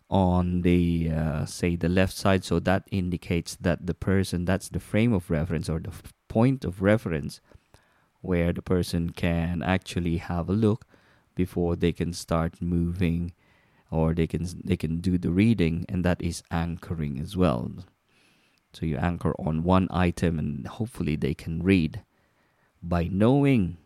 on 0.09 0.63
the, 0.63 1.11
uh, 1.11 1.45
say, 1.47 1.75
the 1.75 1.89
left 1.89 2.17
side. 2.17 2.45
So 2.45 2.61
that 2.61 2.85
indicates 2.93 3.57
that 3.57 3.85
the 3.87 3.95
person, 3.95 4.45
that's 4.45 4.69
the 4.69 4.79
frame 4.79 5.13
of 5.13 5.31
reference 5.31 5.69
or 5.69 5.81
the 5.81 5.91
f- 5.91 6.13
point 6.29 6.65
of 6.65 6.81
reference 6.81 7.41
where 8.21 8.53
the 8.53 8.63
person 8.63 9.11
can 9.11 9.65
actually 9.65 10.19
have 10.19 10.49
a 10.49 10.53
look 10.53 10.87
before 11.35 11.75
they 11.75 11.93
can 11.93 12.13
start 12.13 12.63
moving 12.63 13.33
or 13.91 14.15
they 14.15 14.27
can 14.27 14.47
they 14.65 14.77
can 14.77 14.99
do 14.99 15.19
the 15.19 15.31
reading 15.31 15.85
and 15.89 16.05
that 16.05 16.21
is 16.21 16.43
anchoring 16.51 17.21
as 17.21 17.37
well 17.37 17.71
so 18.73 18.85
you 18.85 18.97
anchor 18.97 19.35
on 19.39 19.63
one 19.63 19.87
item 19.91 20.39
and 20.39 20.67
hopefully 20.67 21.15
they 21.15 21.35
can 21.35 21.63
read 21.63 22.03
by 22.89 23.09
knowing. 23.11 23.77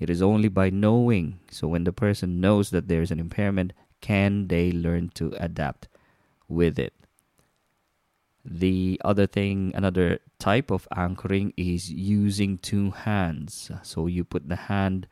It 0.00 0.10
is 0.10 0.22
only 0.22 0.48
by 0.48 0.70
knowing. 0.70 1.40
So 1.50 1.68
when 1.68 1.84
the 1.84 1.92
person 1.92 2.40
knows 2.40 2.70
that 2.70 2.88
there's 2.88 3.10
an 3.10 3.18
impairment 3.18 3.72
can 4.00 4.46
they 4.46 4.70
learn 4.70 5.10
to 5.14 5.34
adapt 5.40 5.88
with 6.46 6.78
it? 6.78 6.94
The 8.44 9.00
other 9.04 9.26
thing 9.26 9.72
another 9.74 10.20
type 10.38 10.70
of 10.70 10.86
anchoring 10.96 11.52
is 11.56 11.90
using 11.90 12.58
two 12.58 12.92
hands. 12.92 13.70
So 13.82 14.06
you 14.06 14.22
put 14.22 14.48
the 14.48 14.70
hand 14.70 15.08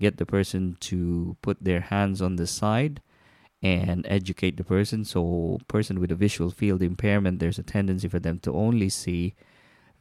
get 0.00 0.16
the 0.18 0.26
person 0.26 0.76
to 0.80 1.36
put 1.42 1.62
their 1.62 1.80
hands 1.80 2.20
on 2.20 2.36
the 2.36 2.46
side 2.46 3.00
and 3.62 4.04
educate 4.08 4.56
the 4.56 4.64
person. 4.64 5.04
So, 5.04 5.58
person 5.68 6.00
with 6.00 6.12
a 6.12 6.14
visual 6.14 6.50
field 6.50 6.82
impairment, 6.82 7.38
there's 7.38 7.58
a 7.58 7.62
tendency 7.62 8.08
for 8.08 8.18
them 8.18 8.38
to 8.40 8.52
only 8.52 8.88
see 8.88 9.34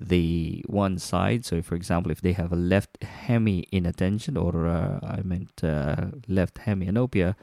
the 0.04 0.64
one 0.68 1.00
side. 1.00 1.46
So, 1.46 1.62
for 1.62 1.76
example, 1.76 2.12
if 2.12 2.22
they 2.22 2.34
have 2.34 2.52
a 2.52 2.58
left 2.58 3.02
hemi 3.04 3.66
inattention, 3.72 4.36
or 4.36 4.68
uh, 4.68 5.00
I 5.02 5.22
meant 5.24 5.64
uh, 5.64 6.08
left 6.28 6.56
hemianopia, 6.56 7.36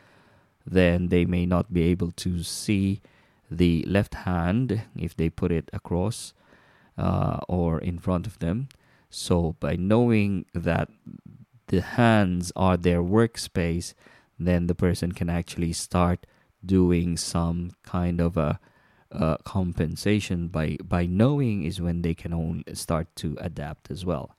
then 0.67 1.09
they 1.09 1.25
may 1.25 1.47
not 1.47 1.73
be 1.73 1.83
able 1.85 2.12
to 2.12 2.43
see 2.43 3.00
the 3.50 3.85
left 3.88 4.14
hand 4.14 4.83
if 4.97 5.17
they 5.17 5.31
put 5.31 5.50
it 5.50 5.71
across 5.73 6.35
uh, 6.99 7.38
or 7.49 7.79
in 7.81 7.99
front 7.99 8.26
of 8.26 8.38
them. 8.38 8.69
So, 9.09 9.57
by 9.59 9.76
knowing 9.76 10.45
that 10.55 10.88
the 11.69 11.81
hands 11.81 12.52
are 12.55 12.76
their 12.76 13.02
workspace, 13.02 13.95
then 14.38 14.67
the 14.67 14.75
person 14.75 15.12
can 15.12 15.31
actually 15.31 15.73
start 15.73 16.26
doing 16.64 17.17
some 17.17 17.71
kind 17.83 18.21
of 18.21 18.37
a 18.37 18.61
uh, 19.12 19.37
compensation 19.45 20.49
by 20.49 20.76
by 20.83 21.07
knowing 21.07 21.64
is 21.64 21.81
when 21.81 22.02
they 22.02 22.14
can 22.14 22.33
only 22.33 22.64
start 22.75 23.14
to 23.17 23.37
adapt 23.40 23.90
as 23.90 24.05
well. 24.05 24.37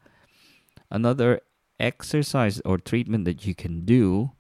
Another 0.90 1.42
exercise 1.80 2.62
or 2.64 2.78
treatment 2.78 3.26
that 3.26 3.46
you 3.46 3.56
can 3.56 3.86
do 3.86 4.32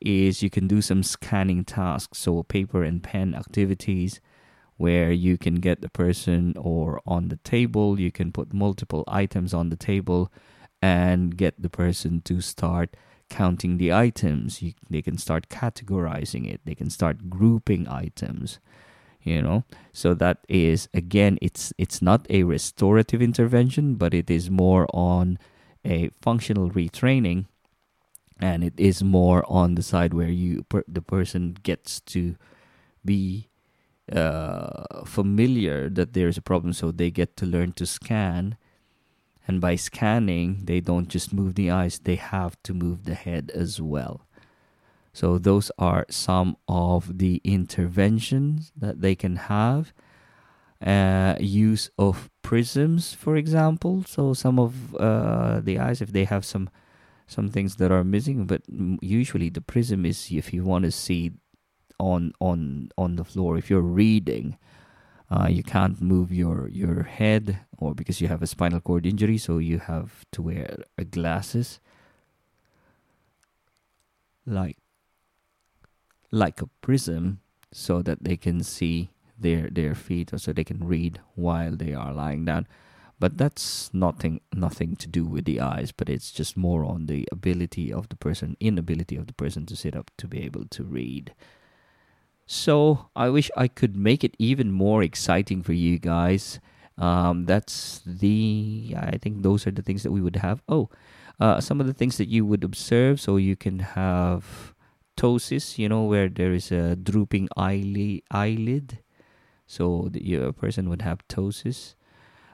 is 0.00 0.42
you 0.42 0.50
can 0.50 0.68
do 0.68 0.80
some 0.80 1.02
scanning 1.02 1.64
tasks, 1.64 2.18
so 2.18 2.42
paper 2.42 2.82
and 2.82 3.02
pen 3.02 3.34
activities 3.34 4.20
where 4.76 5.10
you 5.10 5.38
can 5.38 5.56
get 5.56 5.80
the 5.80 5.88
person 5.88 6.54
or 6.58 7.00
on 7.06 7.28
the 7.28 7.36
table, 7.36 7.98
you 7.98 8.12
can 8.12 8.30
put 8.30 8.52
multiple 8.52 9.04
items 9.08 9.54
on 9.54 9.70
the 9.70 9.76
table 9.76 10.30
and 10.82 11.36
get 11.36 11.60
the 11.60 11.70
person 11.70 12.20
to 12.20 12.40
start 12.40 12.94
counting 13.30 13.78
the 13.78 13.92
items. 13.92 14.60
You, 14.62 14.74
they 14.90 15.02
can 15.02 15.16
start 15.16 15.48
categorizing 15.48 16.46
it. 16.52 16.60
They 16.64 16.74
can 16.74 16.90
start 16.90 17.30
grouping 17.30 17.88
items. 17.88 18.58
You 19.26 19.42
know, 19.42 19.64
so 19.92 20.14
that 20.14 20.38
is 20.48 20.88
again, 20.94 21.36
it's 21.42 21.72
it's 21.78 22.00
not 22.00 22.26
a 22.30 22.44
restorative 22.44 23.20
intervention, 23.20 23.96
but 23.96 24.14
it 24.14 24.30
is 24.30 24.50
more 24.50 24.86
on 24.94 25.38
a 25.84 26.10
functional 26.22 26.70
retraining, 26.70 27.46
and 28.38 28.62
it 28.62 28.74
is 28.78 29.02
more 29.02 29.44
on 29.50 29.74
the 29.74 29.82
side 29.82 30.14
where 30.14 30.30
you 30.30 30.62
per, 30.68 30.84
the 30.86 31.02
person 31.02 31.56
gets 31.64 31.98
to 32.14 32.36
be 33.04 33.48
uh, 34.12 35.02
familiar 35.04 35.90
that 35.90 36.12
there's 36.12 36.38
a 36.38 36.42
problem, 36.42 36.72
so 36.72 36.92
they 36.92 37.10
get 37.10 37.36
to 37.38 37.46
learn 37.46 37.72
to 37.72 37.84
scan 37.84 38.56
and 39.48 39.60
by 39.60 39.76
scanning, 39.76 40.62
they 40.64 40.80
don't 40.80 41.08
just 41.08 41.32
move 41.32 41.54
the 41.54 41.70
eyes, 41.70 42.00
they 42.00 42.16
have 42.16 42.60
to 42.64 42.74
move 42.74 43.04
the 43.04 43.14
head 43.14 43.52
as 43.54 43.80
well. 43.80 44.25
So, 45.16 45.38
those 45.38 45.70
are 45.78 46.04
some 46.10 46.58
of 46.68 47.16
the 47.16 47.40
interventions 47.42 48.70
that 48.76 49.00
they 49.00 49.14
can 49.14 49.36
have. 49.36 49.94
Uh, 50.84 51.36
use 51.40 51.88
of 51.96 52.28
prisms, 52.42 53.14
for 53.14 53.34
example. 53.34 54.04
So, 54.06 54.34
some 54.34 54.58
of 54.58 54.94
uh, 54.96 55.60
the 55.60 55.78
eyes, 55.78 56.02
if 56.02 56.12
they 56.12 56.24
have 56.24 56.44
some 56.44 56.68
some 57.26 57.48
things 57.48 57.76
that 57.76 57.90
are 57.90 58.04
missing, 58.04 58.44
but 58.44 58.60
usually 59.00 59.48
the 59.48 59.62
prism 59.62 60.04
is 60.04 60.28
if 60.30 60.52
you 60.52 60.64
want 60.64 60.84
to 60.84 60.92
see 60.92 61.32
on 61.98 62.34
on 62.38 62.90
on 62.98 63.16
the 63.16 63.24
floor. 63.24 63.56
If 63.56 63.70
you're 63.70 63.80
reading, 63.80 64.58
uh, 65.30 65.48
you 65.48 65.62
can't 65.62 65.98
move 66.02 66.30
your 66.30 66.68
your 66.68 67.04
head 67.04 67.60
or 67.78 67.94
because 67.94 68.20
you 68.20 68.28
have 68.28 68.42
a 68.42 68.46
spinal 68.46 68.80
cord 68.80 69.06
injury 69.06 69.38
so 69.38 69.56
you 69.56 69.78
have 69.78 70.26
to 70.32 70.42
wear 70.42 70.84
glasses 71.10 71.80
like 74.46 74.76
like 76.30 76.60
a 76.62 76.68
prism 76.80 77.40
so 77.72 78.02
that 78.02 78.24
they 78.24 78.36
can 78.36 78.62
see 78.62 79.10
their 79.38 79.68
their 79.70 79.94
feet 79.94 80.32
or 80.32 80.38
so 80.38 80.52
they 80.52 80.64
can 80.64 80.86
read 80.86 81.20
while 81.34 81.76
they 81.76 81.92
are 81.92 82.12
lying 82.12 82.44
down 82.44 82.66
but 83.18 83.36
that's 83.36 83.92
nothing 83.92 84.40
nothing 84.54 84.96
to 84.96 85.06
do 85.08 85.24
with 85.24 85.44
the 85.44 85.60
eyes 85.60 85.92
but 85.92 86.08
it's 86.08 86.30
just 86.30 86.56
more 86.56 86.84
on 86.84 87.06
the 87.06 87.26
ability 87.30 87.92
of 87.92 88.08
the 88.08 88.16
person 88.16 88.56
inability 88.60 89.16
of 89.16 89.26
the 89.26 89.34
person 89.34 89.66
to 89.66 89.76
sit 89.76 89.94
up 89.94 90.10
to 90.16 90.26
be 90.26 90.42
able 90.42 90.64
to 90.66 90.82
read 90.84 91.34
so 92.46 93.10
I 93.16 93.28
wish 93.28 93.50
I 93.56 93.66
could 93.66 93.96
make 93.96 94.22
it 94.22 94.36
even 94.38 94.70
more 94.70 95.02
exciting 95.02 95.62
for 95.62 95.72
you 95.72 95.98
guys. 95.98 96.60
Um, 96.96 97.44
that's 97.44 98.00
the 98.06 98.94
I 98.96 99.18
think 99.18 99.42
those 99.42 99.66
are 99.66 99.72
the 99.72 99.82
things 99.82 100.04
that 100.04 100.12
we 100.12 100.22
would 100.22 100.36
have. 100.36 100.62
Oh, 100.68 100.88
uh, 101.40 101.60
some 101.60 101.80
of 101.80 101.86
the 101.86 101.92
things 101.92 102.16
that 102.16 102.28
you 102.28 102.46
would 102.46 102.62
observe. 102.62 103.20
So 103.20 103.36
you 103.36 103.56
can 103.56 103.80
have 103.80 104.74
ptosis, 105.16 105.78
you 105.78 105.88
know, 105.88 106.04
where 106.04 106.28
there 106.28 106.52
is 106.52 106.70
a 106.70 106.96
drooping 106.96 107.48
eyelid. 107.56 108.98
So 109.66 110.08
the 110.10 110.24
your 110.24 110.52
person 110.52 110.88
would 110.88 111.02
have 111.02 111.26
ptosis. 111.28 111.94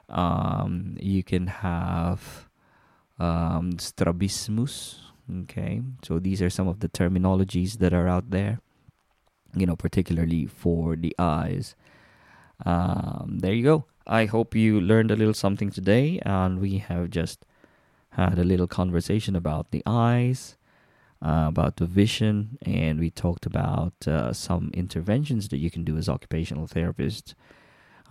Um, 0.09 0.97
you 0.99 1.23
can 1.23 1.47
have 1.47 2.49
um, 3.19 3.77
strabismus. 3.79 4.99
Okay, 5.43 5.81
so 6.03 6.19
these 6.19 6.41
are 6.41 6.49
some 6.49 6.67
of 6.67 6.79
the 6.79 6.89
terminologies 6.89 7.77
that 7.79 7.93
are 7.93 8.07
out 8.07 8.29
there 8.29 8.59
you 9.55 9.65
know, 9.65 9.75
particularly 9.75 10.45
for 10.45 10.95
the 10.95 11.15
eyes. 11.17 11.75
Um, 12.65 13.39
there 13.41 13.53
you 13.53 13.63
go. 13.63 13.85
I 14.05 14.25
hope 14.25 14.55
you 14.55 14.81
learned 14.81 15.11
a 15.11 15.15
little 15.15 15.33
something 15.33 15.69
today, 15.69 16.19
and 16.25 16.59
we 16.59 16.79
have 16.79 17.09
just 17.09 17.45
had 18.11 18.37
a 18.37 18.43
little 18.43 18.67
conversation 18.67 19.35
about 19.35 19.71
the 19.71 19.81
eyes, 19.85 20.57
uh, 21.23 21.45
about 21.47 21.77
the 21.77 21.85
vision, 21.85 22.57
and 22.63 22.99
we 22.99 23.09
talked 23.09 23.45
about 23.45 23.93
uh, 24.07 24.33
some 24.33 24.69
interventions 24.73 25.47
that 25.49 25.57
you 25.57 25.71
can 25.71 25.83
do 25.83 25.97
as 25.97 26.09
occupational 26.09 26.67
therapist 26.67 27.33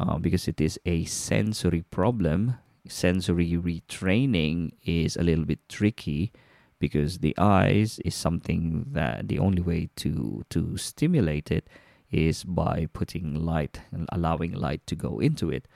uh, 0.00 0.16
because 0.18 0.48
it 0.48 0.60
is 0.60 0.80
a 0.86 1.04
sensory 1.04 1.82
problem. 1.82 2.54
Sensory 2.88 3.52
retraining 3.52 4.72
is 4.84 5.16
a 5.16 5.22
little 5.22 5.44
bit 5.44 5.60
tricky 5.68 6.32
because 6.78 7.18
the 7.18 7.34
eyes 7.38 8.00
is 8.04 8.14
something 8.14 8.86
that 8.90 9.28
the 9.28 9.38
only 9.38 9.62
way 9.62 9.88
to 9.94 10.44
to 10.48 10.76
stimulate 10.76 11.50
it 11.50 11.68
is 12.10 12.44
by 12.44 12.88
putting 12.92 13.34
light 13.34 13.80
and 13.92 14.08
allowing 14.10 14.52
light 14.52 14.86
to 14.86 14.96
go 14.96 15.20
into 15.20 15.50
it. 15.50 15.68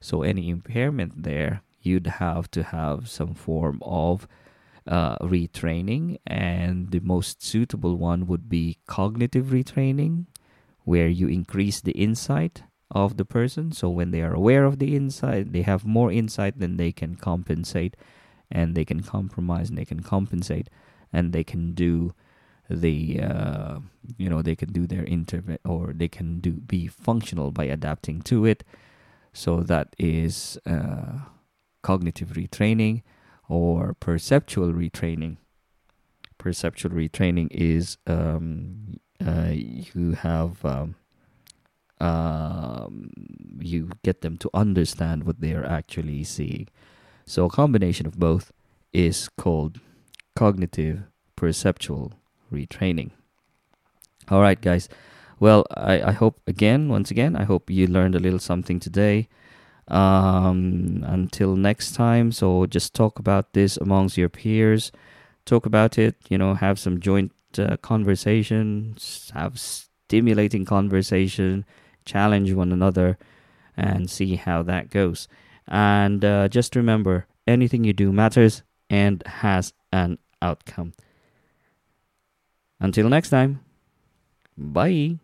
So 0.00 0.22
any 0.22 0.50
impairment 0.50 1.22
there, 1.22 1.62
you'd 1.80 2.06
have 2.06 2.50
to 2.50 2.62
have 2.62 3.08
some 3.08 3.34
form 3.34 3.80
of 3.82 4.28
uh, 4.90 5.16
retraining, 5.18 6.18
and 6.26 6.90
the 6.90 7.00
most 7.00 7.42
suitable 7.42 7.96
one 7.96 8.26
would 8.26 8.48
be 8.48 8.78
cognitive 8.86 9.46
retraining, 9.46 10.26
where 10.84 11.08
you 11.08 11.28
increase 11.28 11.80
the 11.80 11.92
insight 11.92 12.64
of 12.90 13.16
the 13.16 13.24
person. 13.24 13.72
So 13.72 13.88
when 13.88 14.10
they 14.10 14.20
are 14.20 14.34
aware 14.34 14.64
of 14.64 14.78
the 14.78 14.96
insight, 14.96 15.52
they 15.52 15.62
have 15.62 15.86
more 15.86 16.10
insight, 16.10 16.58
then 16.58 16.76
they 16.76 16.92
can 16.92 17.14
compensate 17.14 17.96
and 18.50 18.74
they 18.74 18.84
can 18.84 19.00
compromise 19.00 19.68
and 19.68 19.78
they 19.78 19.84
can 19.84 20.00
compensate 20.00 20.68
and 21.12 21.32
they 21.32 21.44
can 21.44 21.72
do 21.72 22.12
the 22.68 23.20
uh, 23.20 23.78
you 24.16 24.28
know 24.28 24.42
they 24.42 24.54
can 24.54 24.72
do 24.72 24.86
their 24.86 25.04
intervent 25.04 25.60
or 25.64 25.92
they 25.94 26.08
can 26.08 26.38
do 26.38 26.52
be 26.52 26.86
functional 26.86 27.50
by 27.50 27.64
adapting 27.64 28.22
to 28.22 28.44
it 28.44 28.62
so 29.32 29.60
that 29.60 29.94
is 29.98 30.58
uh, 30.66 31.18
cognitive 31.82 32.30
retraining 32.30 33.02
or 33.50 33.94
perceptual 34.00 34.72
retraining 34.72 35.36
perceptual 36.38 36.92
retraining 36.92 37.48
is 37.50 37.98
um, 38.06 38.98
uh, 39.24 39.50
you 39.52 40.12
have 40.12 40.64
um, 40.64 40.94
um, 42.00 43.10
you 43.58 43.90
get 44.02 44.22
them 44.22 44.38
to 44.38 44.48
understand 44.54 45.24
what 45.24 45.40
they 45.40 45.52
are 45.52 45.66
actually 45.66 46.24
seeing 46.24 46.68
so 47.26 47.44
a 47.44 47.50
combination 47.50 48.06
of 48.06 48.18
both 48.18 48.52
is 48.92 49.28
called 49.28 49.78
cognitive 50.34 51.02
perceptual 51.36 52.12
retraining. 52.52 53.10
All 54.28 54.40
right, 54.40 54.60
guys. 54.60 54.88
Well, 55.38 55.64
I, 55.74 56.02
I 56.02 56.12
hope 56.12 56.40
again, 56.46 56.88
once 56.88 57.10
again, 57.10 57.36
I 57.36 57.44
hope 57.44 57.70
you 57.70 57.86
learned 57.86 58.14
a 58.14 58.18
little 58.18 58.38
something 58.38 58.80
today. 58.80 59.28
Um, 59.90 61.04
until 61.06 61.56
next 61.56 61.94
time, 61.94 62.30
so 62.30 62.66
just 62.66 62.94
talk 62.94 63.18
about 63.18 63.52
this 63.54 63.76
amongst 63.76 64.16
your 64.16 64.28
peers. 64.28 64.92
Talk 65.44 65.66
about 65.66 65.98
it, 65.98 66.16
you 66.28 66.38
know, 66.38 66.54
have 66.54 66.78
some 66.78 67.00
joint 67.00 67.32
uh, 67.58 67.76
conversations, 67.78 69.32
have 69.34 69.58
stimulating 69.58 70.64
conversation, 70.64 71.64
challenge 72.04 72.52
one 72.52 72.72
another, 72.72 73.18
and 73.76 74.08
see 74.08 74.36
how 74.36 74.62
that 74.62 74.90
goes. 74.90 75.26
And 75.66 76.24
uh, 76.24 76.48
just 76.48 76.76
remember 76.76 77.26
anything 77.46 77.84
you 77.84 77.92
do 77.92 78.12
matters 78.12 78.62
and 78.88 79.22
has 79.26 79.72
an 79.92 80.18
outcome. 80.40 80.92
Until 82.78 83.08
next 83.08 83.30
time, 83.30 83.60
bye. 84.56 85.18